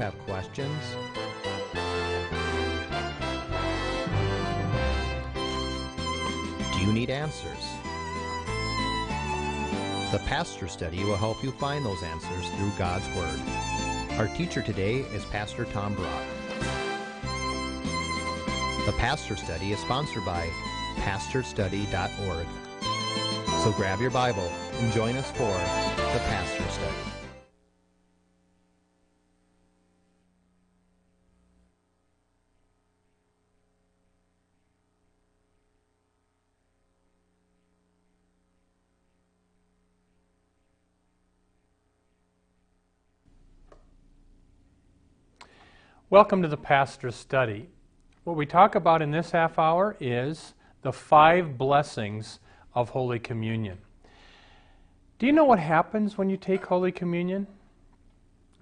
[0.00, 0.96] have questions?
[6.72, 7.64] Do you need answers?
[10.10, 13.40] The Pastor Study will help you find those answers through God's Word.
[14.18, 16.24] Our teacher today is Pastor Tom Brock.
[18.86, 20.48] The Pastor Study is sponsored by
[20.96, 22.46] pastorstudy.org.
[23.62, 25.52] So grab your Bible and join us for
[26.14, 27.19] the Pastor Study.
[46.10, 47.68] Welcome to the Pastor's Study.
[48.24, 52.40] What we talk about in this half hour is the five blessings
[52.74, 53.78] of Holy Communion.
[55.20, 57.46] Do you know what happens when you take Holy Communion?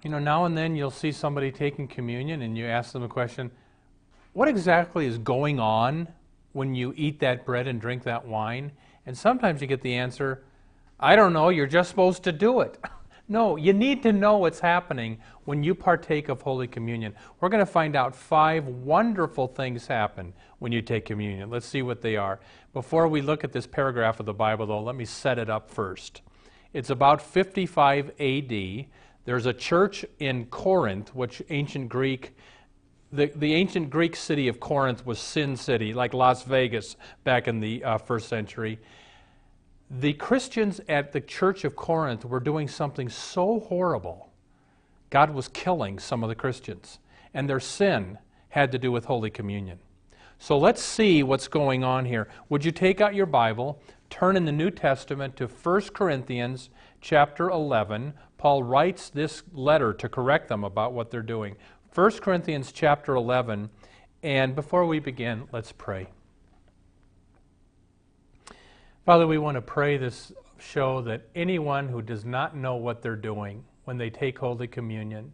[0.03, 3.07] You know, now and then you'll see somebody taking communion and you ask them a
[3.07, 3.49] question
[4.33, 6.07] What exactly is going on
[6.53, 8.73] when you eat that bread and drink that wine?
[9.07, 10.43] And sometimes you get the answer,
[10.99, 12.77] I don't know, you're just supposed to do it.
[13.31, 17.13] No, you need to know what's happening when you partake of Holy Communion.
[17.39, 21.51] We're going to find out five wonderful things happen when you take communion.
[21.51, 22.39] Let's see what they are.
[22.73, 25.69] Before we look at this paragraph of the Bible, though, let me set it up
[25.69, 26.23] first.
[26.73, 28.85] It's about 55 AD.
[29.25, 32.35] There's a church in Corinth, which ancient Greek
[33.11, 37.59] the, the ancient Greek city of Corinth was Sin City, like Las Vegas back in
[37.59, 38.77] the uh, first century
[39.89, 44.29] the Christians at the church of Corinth were doing something so horrible.
[45.09, 46.99] God was killing some of the Christians,
[47.33, 49.79] and their sin had to do with Holy Communion.
[50.37, 52.29] So let's see what's going on here.
[52.49, 56.69] Would you take out your Bible, turn in the New Testament to 1 Corinthians
[57.01, 58.13] chapter 11.
[58.37, 61.55] Paul writes this letter to correct them about what they're doing.
[61.93, 63.69] 1 Corinthians chapter 11.
[64.23, 66.07] And before we begin, let's pray.
[69.09, 73.15] Father, we want to pray this show that anyone who does not know what they're
[73.15, 75.33] doing when they take Holy Communion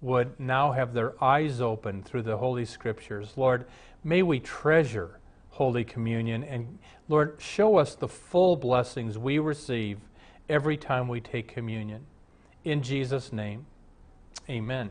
[0.00, 3.34] would now have their eyes open through the Holy Scriptures.
[3.36, 3.66] Lord,
[4.02, 5.20] may we treasure
[5.50, 10.00] Holy Communion and Lord, show us the full blessings we receive
[10.48, 12.04] every time we take communion.
[12.64, 13.64] In Jesus' name,
[14.50, 14.90] amen.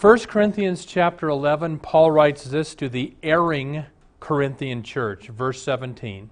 [0.00, 3.84] 1 Corinthians chapter 11, Paul writes this to the erring
[4.22, 5.26] Corinthian church.
[5.26, 6.30] Verse 17.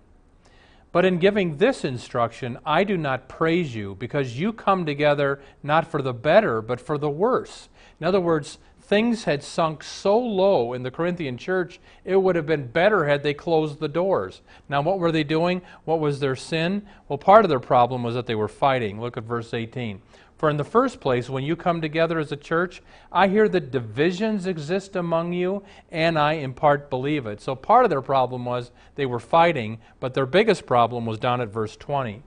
[0.92, 5.90] But in giving this instruction, I do not praise you, because you come together not
[5.90, 7.68] for the better, but for the worse.
[8.00, 12.46] In other words, things had sunk so low in the Corinthian church, it would have
[12.46, 14.40] been better had they closed the doors.
[14.68, 15.62] Now, what were they doing?
[15.84, 16.86] What was their sin?
[17.08, 19.00] Well, part of their problem was that they were fighting.
[19.00, 20.00] Look at verse 18.
[20.40, 22.80] For in the first place, when you come together as a church,
[23.12, 25.62] I hear that divisions exist among you,
[25.92, 27.42] and I in part believe it.
[27.42, 31.42] So part of their problem was they were fighting, but their biggest problem was down
[31.42, 32.22] at verse 20.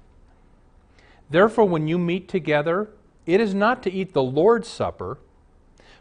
[1.31, 2.91] Therefore, when you meet together,
[3.25, 5.17] it is not to eat the Lord's Supper,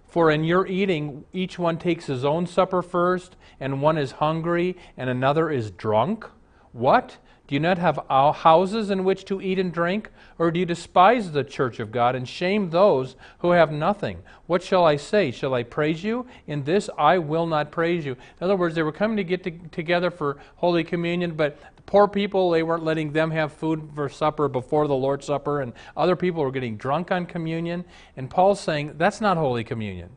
[0.06, 4.76] for in your eating, each one takes his own supper first, and one is hungry,
[4.98, 6.26] and another is drunk.
[6.72, 7.16] What?
[7.52, 10.08] Do you not have houses in which to eat and drink?
[10.38, 14.22] Or do you despise the church of God and shame those who have nothing?
[14.46, 15.30] What shall I say?
[15.30, 16.26] Shall I praise you?
[16.46, 18.12] In this I will not praise you.
[18.12, 21.82] In other words, they were coming to get to, together for Holy Communion, but the
[21.82, 25.74] poor people, they weren't letting them have food for supper before the Lord's Supper, and
[25.94, 27.84] other people were getting drunk on communion.
[28.16, 30.08] And Paul's saying, that's not Holy Communion.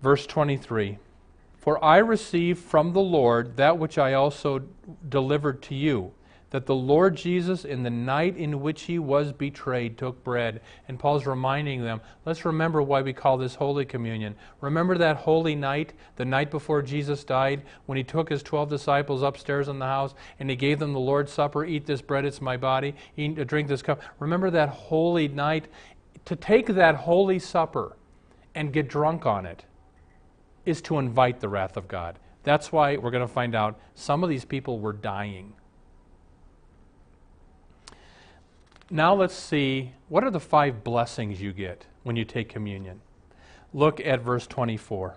[0.00, 0.96] Verse 23.
[1.62, 4.64] For I received from the Lord that which I also
[5.08, 6.10] delivered to you,
[6.50, 10.60] that the Lord Jesus, in the night in which he was betrayed, took bread.
[10.88, 14.34] And Paul's reminding them, let's remember why we call this Holy Communion.
[14.60, 19.22] Remember that holy night, the night before Jesus died, when he took his 12 disciples
[19.22, 22.40] upstairs in the house and he gave them the Lord's Supper eat this bread, it's
[22.40, 24.02] my body, eat, uh, drink this cup.
[24.18, 25.68] Remember that holy night?
[26.24, 27.96] To take that holy supper
[28.52, 29.64] and get drunk on it
[30.64, 32.18] is to invite the wrath of God.
[32.44, 35.52] That's why we're going to find out some of these people were dying.
[38.90, 43.00] Now let's see what are the five blessings you get when you take communion.
[43.72, 45.16] Look at verse 24.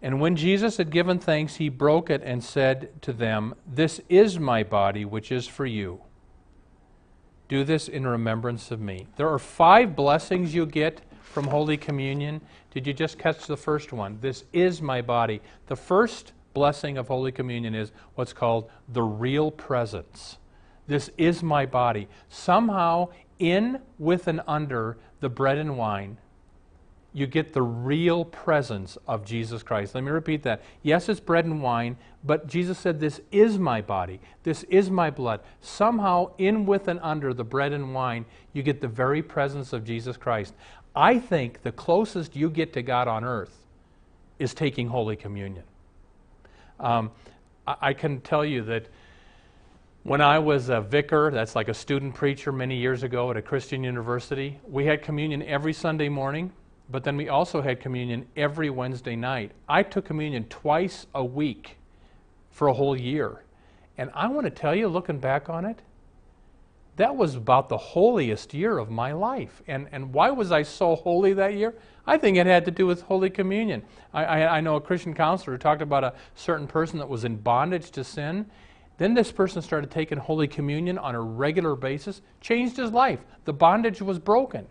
[0.00, 4.38] And when Jesus had given thanks, he broke it and said to them, This is
[4.38, 6.02] my body, which is for you.
[7.48, 9.06] Do this in remembrance of me.
[9.16, 11.00] There are five blessings you get
[11.32, 12.40] from Holy Communion.
[12.70, 14.18] Did you just catch the first one?
[14.20, 15.40] This is my body.
[15.66, 20.38] The first blessing of Holy Communion is what's called the real presence.
[20.86, 22.08] This is my body.
[22.28, 26.18] Somehow, in, with, and under the bread and wine,
[27.14, 29.94] you get the real presence of Jesus Christ.
[29.94, 30.62] Let me repeat that.
[30.82, 35.10] Yes, it's bread and wine, but Jesus said, This is my body, this is my
[35.10, 35.40] blood.
[35.60, 39.84] Somehow, in, with, and under the bread and wine, you get the very presence of
[39.84, 40.54] Jesus Christ.
[40.94, 43.56] I think the closest you get to God on earth
[44.38, 45.64] is taking Holy Communion.
[46.78, 47.10] Um,
[47.66, 48.86] I, I can tell you that
[50.02, 53.42] when I was a vicar, that's like a student preacher many years ago at a
[53.42, 56.52] Christian university, we had communion every Sunday morning
[56.90, 59.52] but then we also had communion every Wednesday night.
[59.68, 61.78] I took communion twice a week
[62.50, 63.42] for a whole year.
[63.96, 65.78] And I want to tell you, looking back on it,
[66.96, 69.62] that was about the holiest year of my life.
[69.66, 71.74] And, and why was I so holy that year?
[72.06, 73.82] I think it had to do with Holy Communion.
[74.12, 77.24] I, I, I know a Christian counselor who talked about a certain person that was
[77.24, 78.46] in bondage to sin.
[78.98, 83.20] Then this person started taking Holy Communion on a regular basis, changed his life.
[83.44, 84.66] The bondage was broken.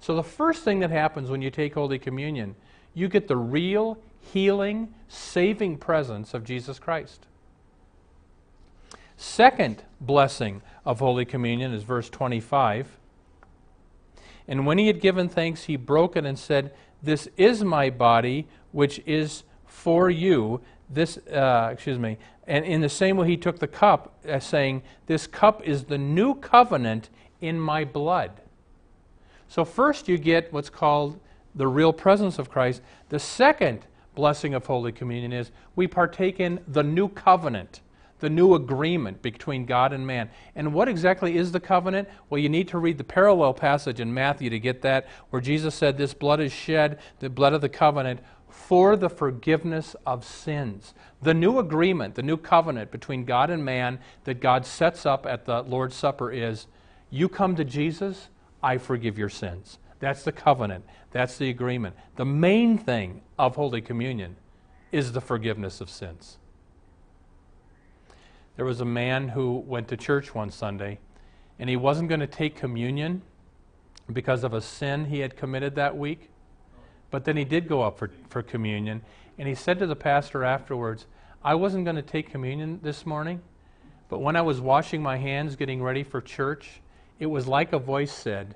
[0.00, 2.54] So, the first thing that happens when you take Holy Communion,
[2.94, 7.26] you get the real, healing, saving presence of Jesus Christ.
[9.16, 12.98] Second blessing of Holy Communion is verse 25.
[14.46, 18.46] And when he had given thanks, he broke it and said, This is my body,
[18.72, 20.60] which is for you.
[20.90, 22.18] This, uh, excuse me.
[22.46, 25.98] And in the same way, he took the cup, uh, saying, This cup is the
[25.98, 27.08] new covenant
[27.40, 28.32] in my blood.
[29.48, 31.18] So, first you get what's called
[31.54, 32.82] the real presence of Christ.
[33.08, 37.80] The second blessing of Holy Communion is we partake in the new covenant,
[38.24, 40.30] the new agreement between God and man.
[40.56, 42.08] And what exactly is the covenant?
[42.30, 45.74] Well, you need to read the parallel passage in Matthew to get that, where Jesus
[45.74, 50.94] said, This blood is shed, the blood of the covenant, for the forgiveness of sins.
[51.20, 55.44] The new agreement, the new covenant between God and man that God sets up at
[55.44, 56.66] the Lord's Supper is
[57.10, 58.30] you come to Jesus
[58.62, 59.78] I forgive your sins.
[59.98, 60.86] That's the covenant.
[61.10, 61.94] That's the agreement.
[62.16, 64.36] The main thing of Holy Communion
[64.92, 66.38] is the forgiveness of sins.
[68.56, 70.98] There was a man who went to church one Sunday,
[71.58, 73.22] and he wasn't going to take communion
[74.12, 76.30] because of a sin he had committed that week.
[77.10, 79.02] But then he did go up for, for communion,
[79.38, 81.06] and he said to the pastor afterwards,
[81.42, 83.40] I wasn't going to take communion this morning,
[84.08, 86.80] but when I was washing my hands getting ready for church,
[87.18, 88.54] it was like a voice said,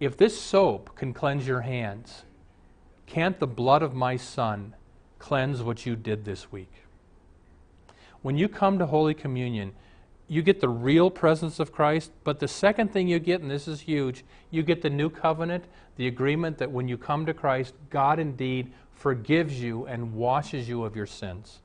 [0.00, 2.24] If this soap can cleanse your hands,
[3.06, 4.74] can't the blood of my Son
[5.18, 6.72] cleanse what you did this week?
[8.22, 9.72] When you come to Holy Communion,
[10.26, 13.66] you get the real presence of Christ, but the second thing you get, and this
[13.66, 15.64] is huge, you get the new covenant,
[15.96, 20.84] the agreement that when you come to Christ, God indeed forgives you and washes you
[20.84, 21.60] of your sins.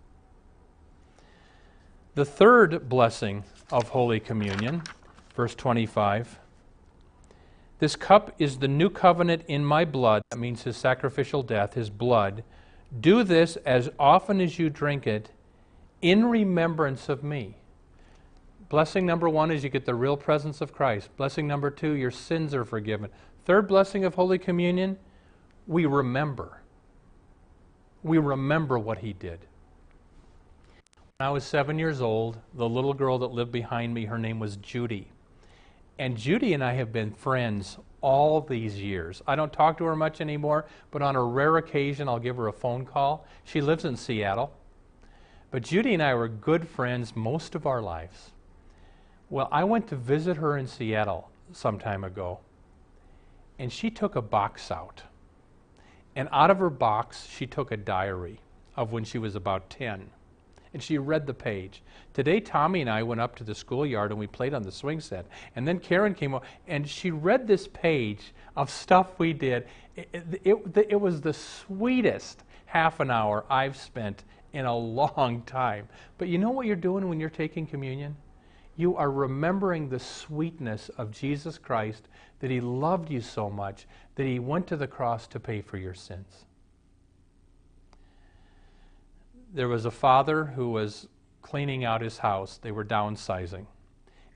[2.15, 4.83] The third blessing of Holy Communion
[5.35, 6.39] verse 25.
[7.79, 10.21] This cup is the new covenant in my blood.
[10.29, 12.44] That means his sacrificial death, his blood.
[13.00, 15.31] Do this as often as you drink it
[16.03, 17.55] in remembrance of me.
[18.67, 21.15] Blessing number one is you get the real presence of Christ.
[21.15, 23.09] Blessing number two, your sins are forgiven.
[23.45, 24.97] Third blessing of Holy Communion,
[25.65, 26.61] we remember.
[28.03, 29.39] We remember what he did.
[31.17, 34.39] When I was seven years old, the little girl that lived behind me, her name
[34.39, 35.07] was Judy.
[35.97, 39.22] And Judy and I have been friends all these years.
[39.25, 42.48] I don't talk to her much anymore, but on a rare occasion, I'll give her
[42.48, 43.25] a phone call.
[43.45, 44.51] She lives in Seattle.
[45.53, 48.31] But Judy and I were good friends most of our lives.
[49.29, 52.39] Well, I went to visit her in Seattle some time ago,
[53.60, 55.03] and she took a box out.
[56.15, 58.39] And out of her box, she took a diary
[58.75, 60.10] of when she was about 10
[60.74, 61.83] and she read the page.
[62.15, 65.00] Today, Tommy and I went up to the schoolyard and we played on the swing
[65.00, 65.27] set.
[65.55, 69.67] And then Karen came up and she read this page of stuff we did.
[69.95, 75.41] It, it, it, it was the sweetest half an hour I've spent in a long
[75.43, 75.89] time.
[76.17, 78.15] But you know what you're doing when you're taking communion?
[78.75, 82.07] You are remembering the sweetness of Jesus Christ,
[82.39, 85.77] that He loved you so much, that He went to the cross to pay for
[85.77, 86.45] your sins
[89.53, 91.07] there was a father who was
[91.41, 92.57] cleaning out his house.
[92.57, 93.67] They were downsizing.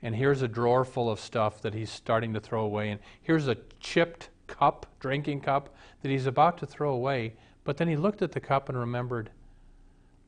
[0.00, 2.90] And here's a drawer full of stuff that he's starting to throw away.
[2.90, 7.34] And here's a chipped cup, drinking cup, that he's about to throw away.
[7.64, 9.30] But then he looked at the cup and remembered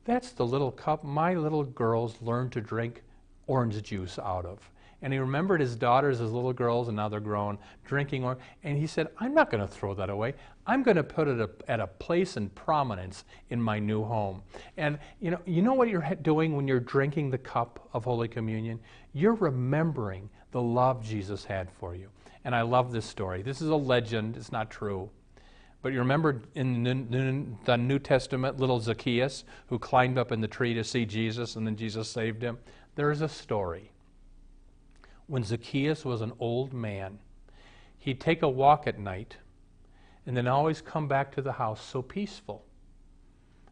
[0.05, 3.03] that's the little cup my little girls learned to drink
[3.47, 4.71] orange juice out of.
[5.03, 8.39] And he remembered his daughters as little girls, and now they're grown, drinking orange.
[8.63, 10.35] And he said, I'm not going to throw that away.
[10.67, 14.43] I'm going to put it at a place and prominence in my new home.
[14.77, 18.27] And you know, you know what you're doing when you're drinking the cup of Holy
[18.27, 18.79] Communion?
[19.13, 22.09] You're remembering the love Jesus had for you.
[22.45, 23.41] And I love this story.
[23.41, 25.09] This is a legend, it's not true.
[25.81, 26.83] But you remember in
[27.65, 31.65] the New Testament, little Zacchaeus who climbed up in the tree to see Jesus and
[31.65, 32.59] then Jesus saved him?
[32.95, 33.91] There's a story.
[35.25, 37.17] When Zacchaeus was an old man,
[37.97, 39.37] he'd take a walk at night
[40.25, 42.63] and then always come back to the house so peaceful.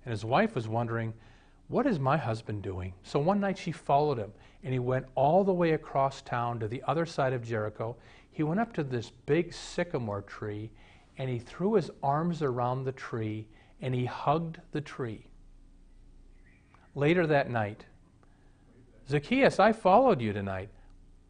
[0.03, 1.13] And his wife was wondering,
[1.67, 2.93] What is my husband doing?
[3.03, 6.67] So one night she followed him and he went all the way across town to
[6.67, 7.95] the other side of Jericho.
[8.31, 10.71] He went up to this big sycamore tree
[11.19, 13.45] and he threw his arms around the tree
[13.81, 15.27] and he hugged the tree.
[16.95, 17.85] Later that night,
[19.07, 20.69] Zacchaeus, I followed you tonight.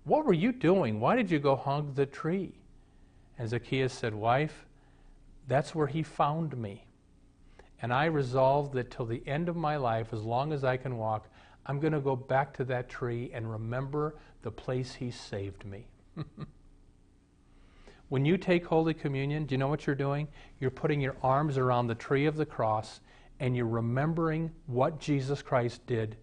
[0.03, 1.00] What were you doing?
[1.00, 2.53] Why did you go hug the tree?
[3.38, 4.65] And Zacchaeus said, Wife,
[5.48, 6.86] that's where he found me.
[7.81, 10.98] And I resolved that till the end of my life, as long as I can
[10.98, 11.27] walk,
[11.65, 15.88] I'm going to go back to that tree and remember the place he saved me.
[18.10, 20.28] When you take Holy Communion, do you know what you're doing?
[20.60, 23.00] You're putting your arms around the tree of the cross
[23.39, 26.18] and you're remembering what Jesus Christ did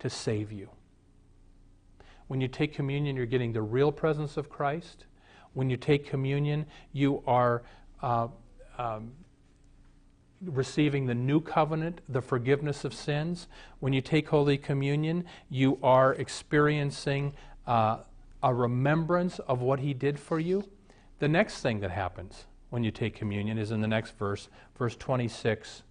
[0.00, 0.68] to save you.
[2.26, 5.06] When you take communion, you're getting the real presence of Christ.
[5.54, 7.62] When you take communion, you are
[8.02, 8.28] uh,
[8.76, 9.12] um,
[10.44, 13.48] receiving the new covenant, the forgiveness of sins.
[13.80, 17.32] When you take Holy Communion, you are experiencing
[17.66, 17.98] uh,
[18.42, 20.68] a remembrance of what He did for you.
[21.18, 24.94] The next thing that happens when you take communion is in the next verse, verse
[24.96, 25.82] 26.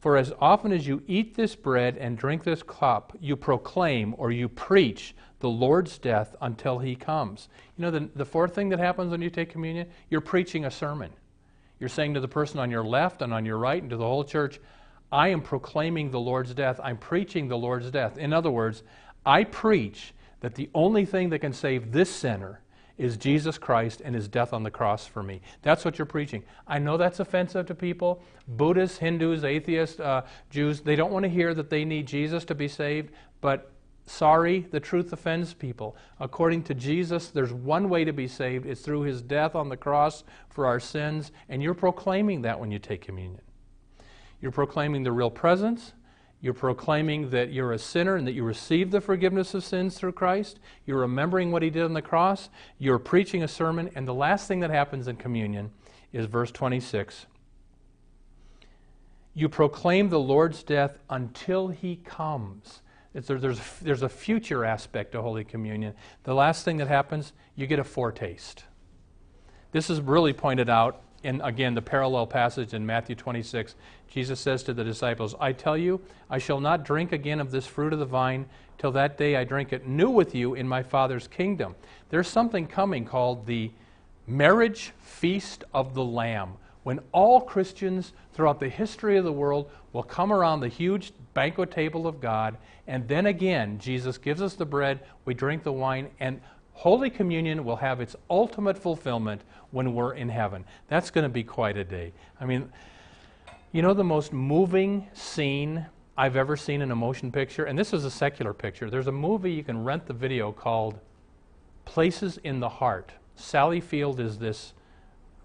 [0.00, 4.32] For as often as you eat this bread and drink this cup, you proclaim or
[4.32, 7.48] you preach the Lord's death until he comes.
[7.76, 10.70] You know, the, the fourth thing that happens when you take communion, you're preaching a
[10.70, 11.10] sermon.
[11.78, 14.04] You're saying to the person on your left and on your right and to the
[14.04, 14.58] whole church,
[15.10, 16.80] I am proclaiming the Lord's death.
[16.82, 18.16] I'm preaching the Lord's death.
[18.16, 18.82] In other words,
[19.26, 22.61] I preach that the only thing that can save this sinner
[22.98, 25.40] is Jesus Christ and his death on the cross for me.
[25.62, 26.44] That's what you're preaching.
[26.66, 28.22] I know that's offensive to people.
[28.48, 32.54] Buddhists, Hindus, atheists, uh, Jews, they don't want to hear that they need Jesus to
[32.54, 33.70] be saved, but
[34.06, 35.96] sorry, the truth offends people.
[36.20, 39.76] According to Jesus, there's one way to be saved it's through his death on the
[39.76, 43.40] cross for our sins, and you're proclaiming that when you take communion.
[44.40, 45.92] You're proclaiming the real presence
[46.42, 50.12] you're proclaiming that you're a sinner and that you receive the forgiveness of sins through
[50.12, 50.58] Christ.
[50.84, 52.50] You're remembering what he did on the cross.
[52.78, 53.90] You're preaching a sermon.
[53.94, 55.70] And the last thing that happens in communion
[56.12, 57.26] is verse 26.
[59.34, 62.82] You proclaim the Lord's death until he comes.
[63.14, 65.94] there's, there's a future aspect to Holy Communion.
[66.24, 68.64] The last thing that happens, you get a foretaste.
[69.70, 73.74] This is really pointed out in, again, the parallel passage in Matthew 26,
[74.08, 77.66] Jesus says to the disciples, I tell you, I shall not drink again of this
[77.66, 78.46] fruit of the vine
[78.78, 81.74] till that day I drink it new with you in my Father's kingdom.
[82.10, 83.70] There's something coming called the
[84.26, 90.02] marriage feast of the Lamb, when all Christians throughout the history of the world will
[90.02, 94.66] come around the huge banquet table of God, and then again, Jesus gives us the
[94.66, 96.40] bread, we drink the wine, and
[96.74, 100.64] Holy Communion will have its ultimate fulfillment when we're in heaven.
[100.88, 102.12] That's going to be quite a day.
[102.40, 102.70] I mean,
[103.72, 105.86] you know the most moving scene
[106.16, 107.64] I've ever seen in a motion picture?
[107.64, 108.90] And this is a secular picture.
[108.90, 110.98] There's a movie, you can rent the video called
[111.84, 113.12] Places in the Heart.
[113.34, 114.74] Sally Field is this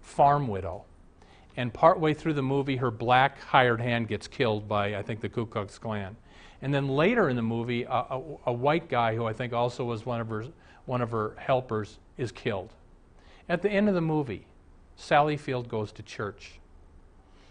[0.02, 0.84] farm widow.
[1.56, 5.28] And partway through the movie, her black hired hand gets killed by, I think, the
[5.28, 6.16] Ku Klux Klan.
[6.62, 9.84] And then later in the movie, a, a, a white guy who I think also
[9.84, 10.44] was one of her
[10.88, 12.72] one of her helpers is killed.
[13.48, 14.46] At the end of the movie,
[14.96, 16.58] Sally Field goes to church.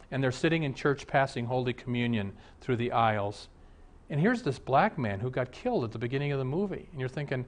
[0.10, 3.48] And they're sitting in church passing Holy Communion through the aisles.
[4.10, 6.88] And here's this black man who got killed at the beginning of the movie.
[6.92, 7.46] And you're thinking,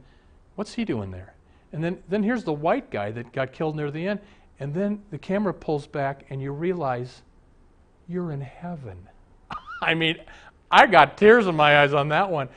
[0.56, 1.34] what's he doing there?
[1.74, 4.20] And then, then here's the white guy that got killed near the end.
[4.60, 7.24] And then the camera pulls back and you realize
[8.08, 9.08] you're in heaven.
[9.82, 10.18] I mean,
[10.70, 12.50] I got tears in my eyes on that one.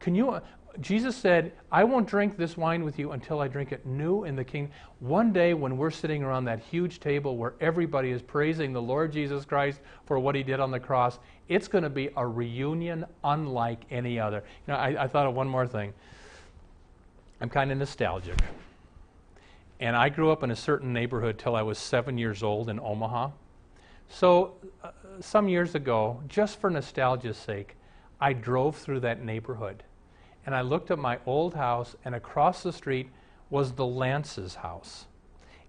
[0.00, 0.40] Can you
[0.80, 4.34] Jesus said, I won't drink this wine with you until I drink it new in
[4.34, 4.72] the kingdom.
[4.98, 9.12] One day when we're sitting around that huge table where everybody is praising the Lord
[9.12, 13.04] Jesus Christ for what he did on the cross, it's going to be a reunion
[13.22, 14.42] unlike any other.
[14.66, 15.92] You know, I, I thought of one more thing.
[17.40, 18.38] I'm kind of nostalgic.
[19.80, 22.80] And I grew up in a certain neighborhood till I was seven years old in
[22.80, 23.30] Omaha.
[24.08, 24.90] So, uh,
[25.20, 27.76] some years ago, just for nostalgia's sake,
[28.20, 29.82] I drove through that neighborhood
[30.46, 33.08] and I looked at my old house, and across the street
[33.50, 35.06] was the Lance's house.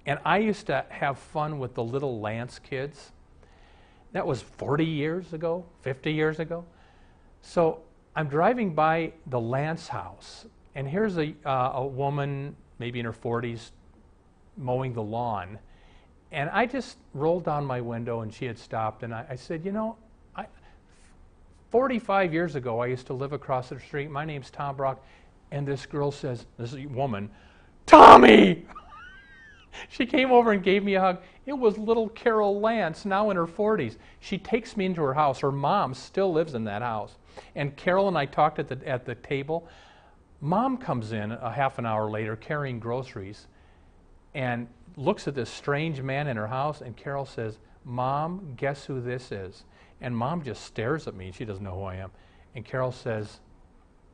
[0.06, 3.12] And I used to have fun with the little Lance kids.
[4.12, 6.66] That was 40 years ago, 50 years ago.
[7.42, 7.82] So
[8.16, 13.14] I'm driving by the Lance house, And here's a, uh, a woman, maybe in her
[13.14, 13.72] 40s,
[14.58, 15.58] mowing the lawn.
[16.32, 19.04] And I just rolled down my window and she had stopped.
[19.04, 19.98] And I, I said, You know,
[21.76, 24.10] 45 years ago, I used to live across the street.
[24.10, 25.04] My name's Tom Brock.
[25.52, 27.30] And this girl says, This is a woman,
[27.86, 28.66] Tommy!
[29.90, 31.22] she came over and gave me a hug.
[31.46, 33.98] It was little Carol Lance, now in her 40s.
[34.22, 35.42] She takes me into her house.
[35.42, 37.18] Her mom still lives in that house.
[37.56, 39.68] And Carol and I talked at the, at the table.
[40.40, 43.48] Mom comes in a half an hour later carrying groceries
[44.34, 46.80] and looks at this strange man in her house.
[46.80, 49.66] And Carol says, Mom, guess who this is?
[50.06, 51.32] And mom just stares at me.
[51.36, 52.12] She doesn't know who I am.
[52.54, 53.40] And Carol says,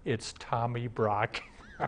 [0.06, 1.42] It's Tommy Brock.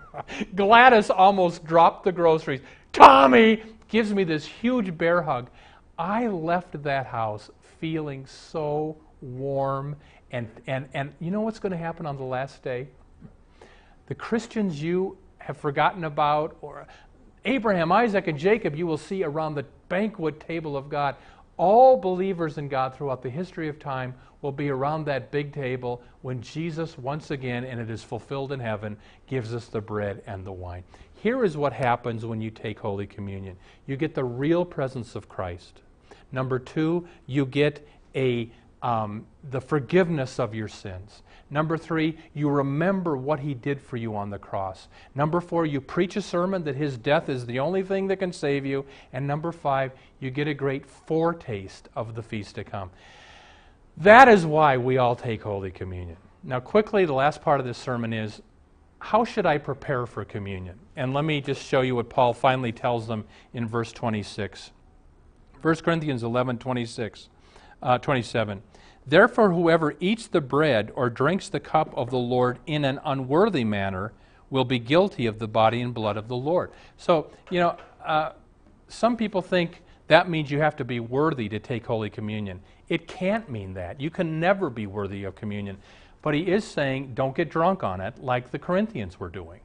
[0.55, 2.59] Gladys almost dropped the groceries.
[2.91, 5.49] Tommy gives me this huge bear hug.
[5.97, 9.95] I left that house feeling so warm.
[10.31, 12.89] And, and, and you know what's going to happen on the last day?
[14.07, 16.87] The Christians you have forgotten about, or
[17.45, 21.15] Abraham, Isaac, and Jacob, you will see around the banquet table of God.
[21.57, 26.01] All believers in God throughout the history of time will be around that big table
[26.21, 30.43] when Jesus, once again, and it is fulfilled in heaven, gives us the bread and
[30.45, 30.83] the wine.
[31.15, 33.55] Here is what happens when you take Holy Communion
[33.85, 35.81] you get the real presence of Christ.
[36.31, 38.49] Number two, you get a,
[38.83, 41.23] um, the forgiveness of your sins.
[41.49, 44.87] Number three, you remember what he did for you on the cross.
[45.15, 48.33] Number four, you preach a sermon that his death is the only thing that can
[48.33, 48.85] save you.
[49.13, 52.91] And number five, you get a great foretaste of the feast to come.
[53.97, 56.17] That is why we all take Holy Communion.
[56.43, 58.41] Now, quickly, the last part of this sermon is
[58.99, 60.79] how should I prepare for communion?
[60.95, 64.71] And let me just show you what Paul finally tells them in verse 26.
[65.61, 67.29] 1 Corinthians 11 26,
[67.81, 68.61] uh, 27.
[69.05, 73.63] Therefore, whoever eats the bread or drinks the cup of the Lord in an unworthy
[73.63, 74.13] manner
[74.49, 76.71] will be guilty of the body and blood of the Lord.
[76.97, 78.33] So, you know, uh,
[78.87, 82.61] some people think that means you have to be worthy to take Holy Communion.
[82.87, 83.99] It can't mean that.
[83.99, 85.77] You can never be worthy of communion.
[86.21, 89.59] But he is saying, don't get drunk on it like the Corinthians were doing.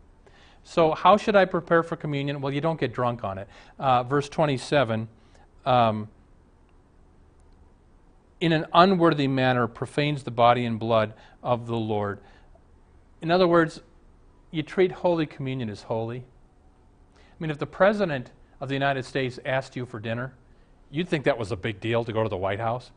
[0.64, 2.40] So, how should I prepare for communion?
[2.40, 3.48] Well, you don't get drunk on it.
[3.78, 5.08] Uh, verse 27.
[5.64, 6.08] Um,
[8.40, 12.20] in an unworthy manner profanes the body and blood of the Lord.
[13.20, 13.80] In other words,
[14.50, 16.24] you treat Holy Communion as holy.
[17.16, 20.34] I mean, if the President of the United States asked you for dinner,
[20.90, 22.90] you'd think that was a big deal to go to the White House.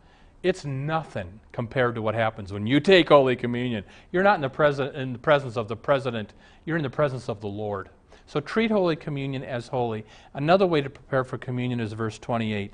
[0.44, 3.84] It's nothing compared to what happens when you take Holy Communion.
[4.12, 6.34] You're not in the, pres- in the presence of the President,
[6.66, 7.90] you're in the presence of the Lord.
[8.26, 10.06] So treat Holy Communion as holy.
[10.34, 12.74] Another way to prepare for communion is verse 28.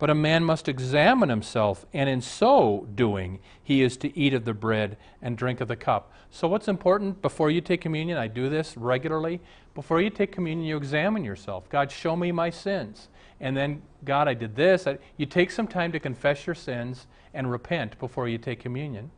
[0.00, 4.46] But a man must examine himself, and in so doing, he is to eat of
[4.46, 6.10] the bread and drink of the cup.
[6.30, 8.16] So, what's important before you take communion?
[8.16, 9.42] I do this regularly.
[9.74, 11.68] Before you take communion, you examine yourself.
[11.68, 13.08] God, show me my sins.
[13.40, 14.88] And then, God, I did this.
[15.18, 19.10] You take some time to confess your sins and repent before you take communion.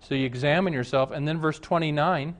[0.00, 1.12] So, you examine yourself.
[1.12, 2.34] And then, verse 29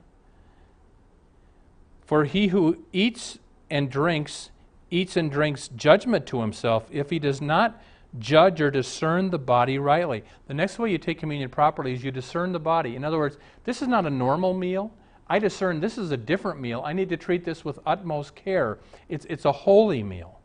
[2.04, 3.38] For he who eats
[3.70, 4.50] and drinks
[4.94, 7.83] eats and drinks judgment to himself if he does not
[8.18, 10.22] judge or discern the body rightly.
[10.46, 12.94] The next way you take communion properly is you discern the body.
[12.94, 14.92] In other words, this is not a normal meal.
[15.26, 16.83] I discern this is a different meal.
[16.85, 18.78] I need to treat this with utmost care.
[19.09, 20.40] It's, it's a holy meal.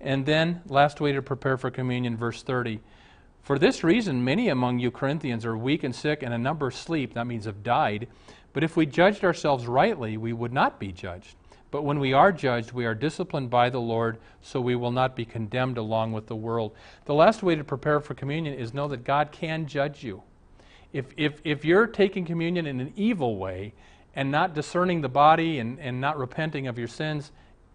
[0.00, 2.80] And then, last way to prepare for communion, verse 30.
[3.40, 7.14] For this reason, many among you Corinthians are weak and sick, and a number sleep.
[7.14, 8.08] That means have died.
[8.52, 11.34] But if we judged ourselves rightly, we would not be judged.
[11.70, 15.14] But when we are judged, we are disciplined by the Lord, so we will not
[15.14, 16.72] be condemned along with the world.
[17.04, 20.22] The last way to prepare for communion is know that God can judge you.
[20.92, 23.74] If, if, if you're taking communion in an evil way
[24.16, 27.32] and not discerning the body and, and not repenting of your sins,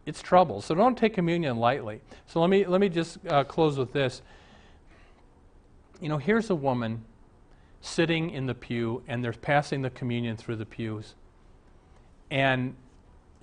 [0.07, 0.61] it's trouble.
[0.61, 2.01] So don't take communion lightly.
[2.25, 4.23] So let me, let me just uh, close with this.
[6.01, 7.05] You know, here's a woman
[7.81, 11.13] sitting in the pew, and they're passing the communion through the pews.
[12.31, 12.75] And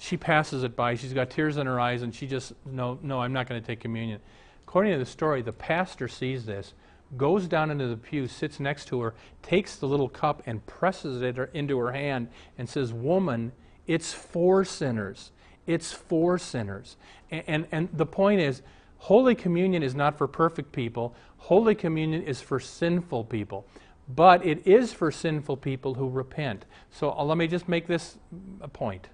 [0.01, 0.95] she passes it by.
[0.95, 3.67] She's got tears in her eyes, and she just, no, no, I'm not going to
[3.67, 4.21] take communion.
[4.63, 6.75] According to the story, the pastor sees this,
[7.17, 11.23] goes down into the pew, sits next to her, takes the little cup and presses
[11.23, 13.53] it into her hand and says, Woman,
[13.87, 15.33] it's for sinners.
[15.67, 16.97] It's for sinners.
[17.31, 18.63] And, and, and the point is,
[18.99, 23.67] Holy Communion is not for perfect people, Holy Communion is for sinful people.
[24.09, 26.65] But it is for sinful people who repent.
[26.91, 28.17] So uh, let me just make this
[28.61, 29.09] a point.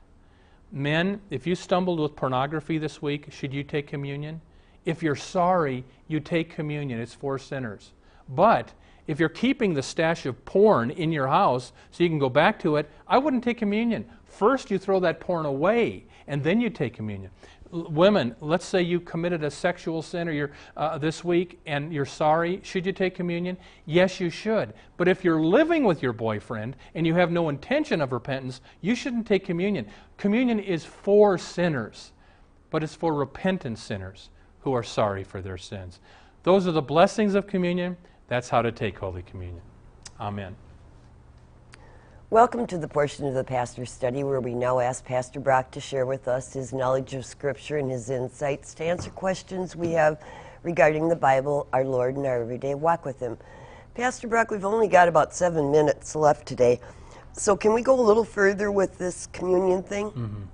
[0.72, 4.40] Men, if you stumbled with pornography this week, should you take communion?
[4.85, 7.00] If you're sorry, you take communion.
[7.00, 7.92] It's for sinners.
[8.29, 8.72] But
[9.07, 12.59] if you're keeping the stash of porn in your house so you can go back
[12.61, 14.05] to it, I wouldn't take communion.
[14.24, 17.31] First, you throw that porn away, and then you take communion.
[17.70, 22.05] Women, let's say you committed a sexual sin or you're, uh, this week and you're
[22.05, 22.61] sorry.
[22.62, 23.57] Should you take communion?
[23.85, 24.74] Yes, you should.
[24.96, 28.94] But if you're living with your boyfriend and you have no intention of repentance, you
[28.94, 29.87] shouldn't take communion.
[30.16, 32.12] Communion is for sinners,
[32.70, 36.00] but it's for repentant sinners who are sorry for their sins.
[36.42, 37.96] Those are the blessings of communion.
[38.29, 39.62] That's how to take Holy Communion.
[40.20, 40.57] Amen.
[42.30, 45.80] Welcome to the portion of the pastor's study where we now ask Pastor Brock to
[45.80, 50.20] share with us his knowledge of Scripture and his insights to answer questions we have
[50.64, 53.38] regarding the Bible, our Lord, and our everyday walk with Him.
[53.94, 56.80] Pastor Brock, we've only got about seven minutes left today,
[57.32, 60.48] so can we go a little further with this communion thing?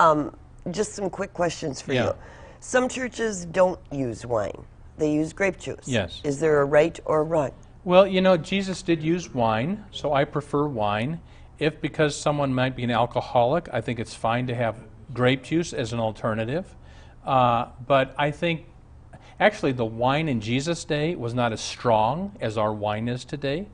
[0.00, 0.34] Um,
[0.70, 2.06] just some quick questions for Yeah.
[2.06, 2.14] you.
[2.60, 4.64] Some churches don't use wine,
[4.96, 5.86] they use grape juice.
[5.86, 6.22] Yes.
[6.24, 7.50] Is there a right or a wrong?
[7.88, 11.22] Well, you know, Jesus did use wine, so I prefer wine.
[11.58, 14.76] If because someone might be an alcoholic, I think it's fine to have
[15.14, 16.66] grape juice as an alternative.
[17.24, 18.66] Uh, but I think
[19.40, 23.68] actually the wine in Jesus' day was not as strong as our wine is today.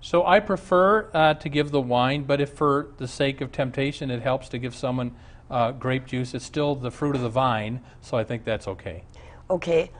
[0.00, 4.10] So I prefer uh, to give the wine, but if for the sake of temptation
[4.10, 5.14] it helps to give someone
[5.48, 9.04] uh, grape juice, it's still the fruit of the vine, so I think that's okay.
[9.48, 9.92] Okay,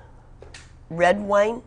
[0.88, 1.62] red wine,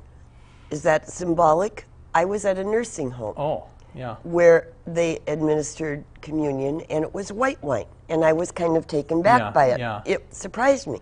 [0.69, 1.85] is that symbolic?
[2.13, 4.15] I was at a nursing home Oh, yeah.
[4.23, 7.85] where they administered communion and it was white wine.
[8.09, 9.79] And I was kind of taken back Yeah, by it.
[9.79, 10.01] yeah.
[10.05, 10.99] It surprised me.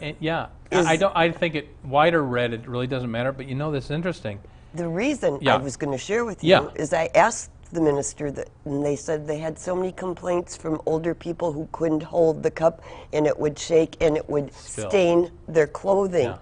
[0.00, 1.16] And, yeah, Is- I don't.
[1.16, 2.52] I think it white or red.
[2.52, 3.32] It really doesn't matter.
[3.32, 4.38] But you know, this is interesting.
[4.74, 5.54] The reason Yeah.
[5.54, 6.68] I was going to share with you Yeah.
[6.74, 10.80] is I asked the minister that, and they said they had so many complaints from
[10.86, 12.82] older people who couldn't hold the cup
[13.12, 16.34] and it would shake and it would stain their clothing,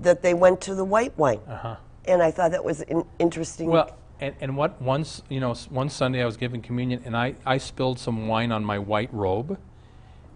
[0.00, 1.40] that they went to the white wine.
[1.48, 1.76] Uh-huh.
[2.08, 3.68] And I thought that was an interesting.
[3.70, 7.34] Well, and, and what once you know, one Sunday I was giving communion, and I
[7.46, 9.58] I spilled some wine on my white robe,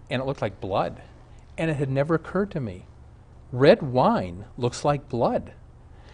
[0.09, 1.01] and it looked like blood,
[1.57, 2.85] and it had never occurred to me,
[3.51, 5.51] red wine looks like blood.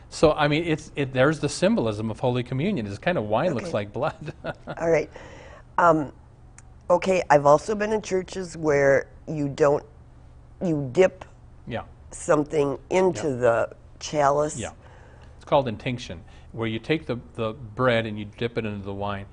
[0.09, 1.13] So I mean, it's it.
[1.13, 2.87] There's the symbolism of Holy Communion.
[2.87, 4.33] It's kind of wine looks like blood.
[4.77, 5.09] All right.
[5.77, 6.11] Um,
[6.89, 9.83] okay, I've also been in churches where you don't,
[10.61, 11.23] you dip
[11.67, 11.83] yeah.
[12.11, 13.69] something into the
[13.99, 14.57] chalice.
[14.57, 14.71] Yeah.
[15.49, 19.25] Called intinction, where you take the, the bread and you dip it into the wine.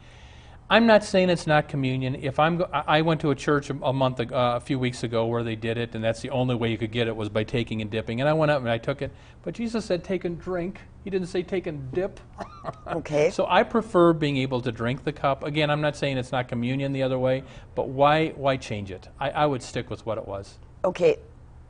[0.70, 2.14] I'm not saying it's not communion.
[2.14, 5.44] If I'm, I went to a church a, month, uh, a few weeks ago, where
[5.44, 7.82] they did it, and that's the only way you could get it was by taking
[7.82, 8.20] and dipping.
[8.20, 10.80] And I went up and I took it, but Jesus said take and drink.
[11.04, 12.18] He didn't say take and dip.
[12.88, 13.30] Okay.
[13.30, 15.44] So I prefer being able to drink the cup.
[15.44, 19.08] Again, I'm not saying it's not communion the other way, but why, why change it?
[19.20, 20.58] I, I would stick with what it was.
[20.84, 21.18] Okay,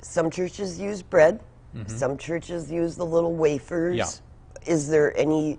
[0.02, 1.40] some churches use bread.
[1.86, 3.98] Some churches use the little wafers.
[3.98, 3.98] Mm-hmm.
[3.98, 4.25] Yeah.
[4.66, 5.58] Is there any?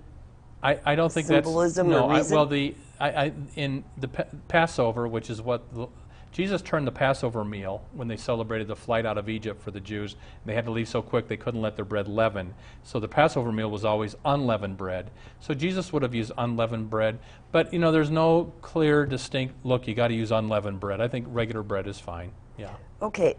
[0.64, 2.10] I, I don't think Symbolism that's or no.
[2.10, 2.36] I, reason?
[2.36, 5.88] well, the I, I in the pa- Passover, which is what the,
[6.32, 9.80] Jesus turned the Passover meal when they celebrated the flight out of Egypt for the
[9.80, 10.16] Jews.
[10.46, 12.54] They had to leave so quick they couldn't let their bread leaven.
[12.84, 15.10] So the Passover meal was always unleavened bread.
[15.40, 17.20] So Jesus would have used unleavened bread.
[17.52, 19.88] But you know, there's no clear, distinct look.
[19.88, 21.02] You got to use unleavened bread.
[21.02, 22.32] I think regular bread is fine.
[22.58, 22.74] Yeah.
[23.02, 23.36] Okay,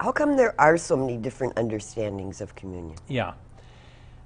[0.00, 2.96] how come there are so many different understandings of communion?
[3.08, 3.34] Yeah.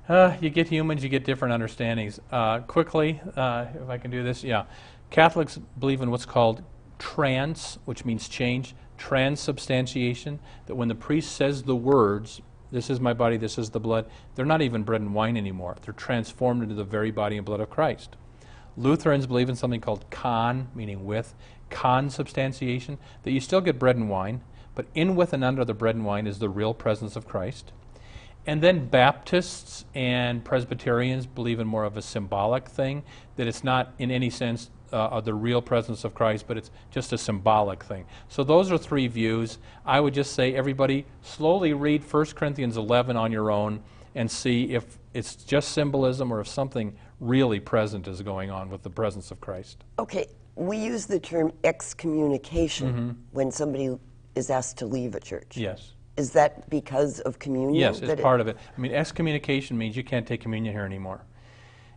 [0.08, 2.18] Uh, you get humans, you get different understandings.
[2.32, 4.64] Uh, quickly, uh, if I can do this, yeah.
[5.10, 6.62] Catholics believe in what's called
[6.98, 12.40] trans, which means change, transubstantiation, that when the priest says the words,
[12.70, 15.76] this is my body, this is the blood, they're not even bread and wine anymore.
[15.82, 18.16] They're transformed into the very body and blood of Christ.
[18.78, 21.34] Lutherans believe in something called con, meaning with,
[21.68, 24.42] consubstantiation, that you still get bread and wine,
[24.74, 27.72] but in, with, and under the bread and wine is the real presence of Christ.
[28.48, 33.02] And then Baptists and Presbyterians believe in more of a symbolic thing,
[33.36, 37.12] that it's not in any sense uh, the real presence of Christ, but it's just
[37.12, 38.06] a symbolic thing.
[38.28, 39.58] So those are three views.
[39.84, 43.82] I would just say, everybody, slowly read 1 Corinthians 11 on your own
[44.14, 48.82] and see if it's just symbolism or if something really present is going on with
[48.82, 49.84] the presence of Christ.
[49.98, 53.10] Okay, we use the term excommunication Mm-hmm.
[53.32, 53.94] when somebody
[54.34, 55.54] is asked to leave a church.
[55.54, 55.92] Yes.
[56.18, 57.74] Is that because of communion?
[57.74, 58.56] Yes, it's part of it.
[58.76, 61.22] I mean, excommunication means you can't take communion here anymore.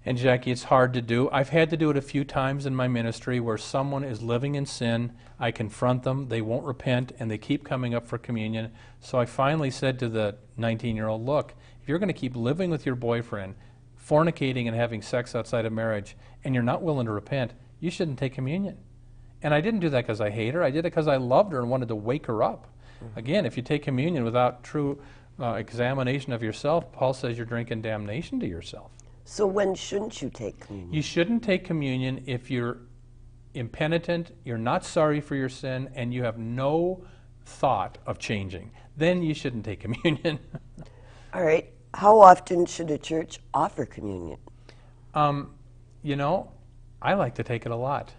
[0.05, 1.27] And Jackie, it's hard to do.
[1.31, 4.53] I've had to do it a few times in my ministry where someone is living
[4.55, 5.13] in sin.
[5.39, 8.71] I confront them, they won't repent, and they keep coming up for communion.
[8.99, 12.35] So I finally said to the 19 year old, Look, if you're going to keep
[12.35, 13.55] living with your boyfriend,
[14.07, 18.19] fornicating and having sex outside of marriage, and you're not willing to repent, you shouldn't
[18.19, 18.77] take communion.
[19.41, 20.63] And I didn't do that because I hate her.
[20.63, 22.67] I did it because I loved her and wanted to wake her up.
[23.15, 25.01] Again, if you take communion without true
[25.39, 28.91] uh, examination of yourself, Paul says you're drinking damnation to yourself.
[29.25, 30.93] So when shouldn't you take communion?
[30.93, 32.77] You shouldn't take communion if you're
[33.53, 37.03] impenitent, you're not sorry for your sin, and you have no
[37.45, 40.39] thought of changing, then you shouldn't take communion.
[41.33, 41.71] All right.
[41.93, 44.37] How often should a church offer communion?
[45.13, 45.51] um,
[46.03, 46.51] you know,
[47.01, 48.13] I like to take it a lot.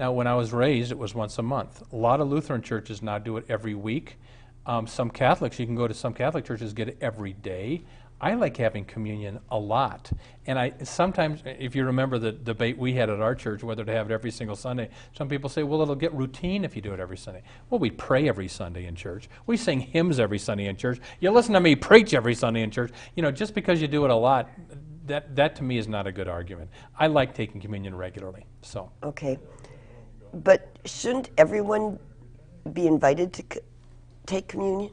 [0.00, 1.82] Now, when I was raised, it was once a month.
[1.92, 4.16] A lot of Lutheran churches now do it every week.
[4.64, 7.84] Um, some Catholics, you can go to some Catholic churches, get it every day.
[8.18, 10.10] I like having communion a lot.
[10.46, 13.92] And I sometimes, if you remember the debate we had at our church, whether to
[13.92, 16.94] have it every single Sunday, some people say, well, it'll get routine if you do
[16.94, 17.42] it every Sunday.
[17.68, 19.28] Well, we pray every Sunday in church.
[19.44, 20.98] We sing hymns every Sunday in church.
[21.20, 22.90] You listen to me preach every Sunday in church.
[23.16, 24.48] You know, just because you do it a lot,
[25.08, 26.70] that, that to me is not a good argument.
[26.98, 28.46] I like taking communion regularly.
[28.62, 29.38] So, Okay.
[30.32, 31.98] But shouldn't everyone
[32.72, 33.60] be invited to c-
[34.26, 34.90] take communion?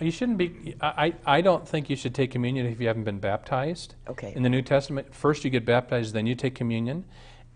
[0.00, 3.20] you shouldn't be, I, I don't think you should take communion if you haven't been
[3.20, 3.94] baptized.
[4.08, 4.32] Okay.
[4.34, 7.04] In the New Testament, first you get baptized, then you take communion.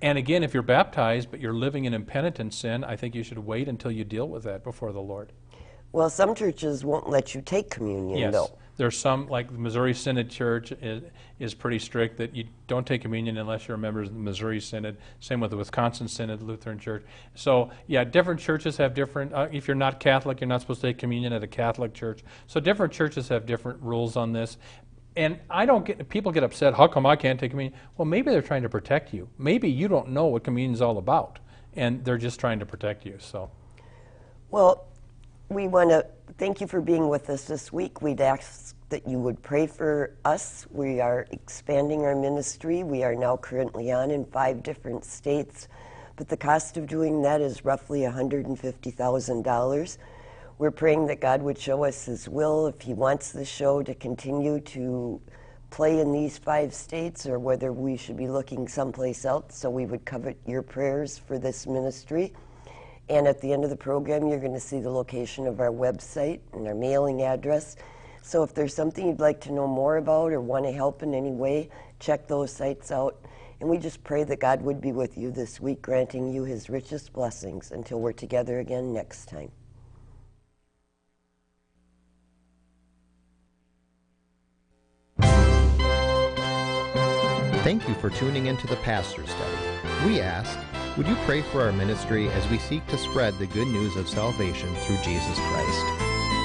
[0.01, 3.39] And again, if you're baptized but you're living in impenitent sin, I think you should
[3.39, 5.33] wait until you deal with that before the Lord.
[5.93, 8.33] Well, some churches won't let you take communion, Yes.
[8.33, 8.59] though.
[8.77, 11.03] There's some, like the Missouri Synod Church is,
[11.39, 14.61] is pretty strict that you don't take communion unless you're a member of the Missouri
[14.61, 14.99] Synod.
[15.21, 17.05] Same with the Wisconsin Synod Lutheran Church.
[17.35, 20.89] So, yeah, different churches have different, uh, if you're not Catholic, you're not supposed to
[20.89, 22.23] take communion at a Catholic church.
[22.47, 24.59] So, different churches have different rules on this.
[25.17, 27.79] And I don't get, people get upset, how come I can't take communion?
[27.97, 29.29] Well, maybe they're trying to protect you.
[29.39, 31.39] Maybe you don't know what communion's all about,
[31.75, 33.51] and they're just trying to protect you, so.
[34.51, 34.87] Well,
[35.49, 36.05] we want to
[36.39, 38.03] thank you for being with us this week.
[38.03, 40.67] We'd ask that you would pray for us.
[40.71, 42.83] We are expanding our ministry.
[42.83, 45.69] We are now currently on in five different states,
[46.17, 49.99] but the cost of doing that is roughly $150,000.
[50.59, 53.95] We're praying that God would show us His will if He wants the show to
[53.95, 55.21] continue to
[55.71, 59.57] play in these five states or whether we should be looking someplace else.
[59.57, 62.33] So we would covet your prayers for this ministry.
[63.09, 65.71] And at the end of the program, you're going to see the location of our
[65.71, 67.77] website and our mailing address.
[68.23, 71.15] So if there's something you'd like to know more about or want to help in
[71.15, 73.17] any way, check those sites out.
[73.61, 76.69] And we just pray that God would be with you this week, granting you his
[76.69, 79.53] richest blessings until we're together again next time.
[87.63, 89.57] Thank you for tuning into the Pastor Study.
[90.05, 90.59] We ask,
[90.97, 94.09] would you pray for our ministry as we seek to spread the good news of
[94.09, 95.85] salvation through Jesus Christ?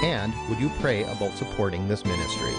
[0.03, 2.53] And would you pray about supporting this ministry?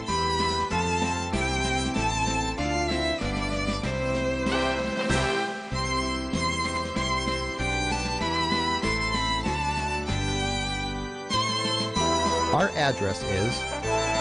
[12.55, 13.61] Our address is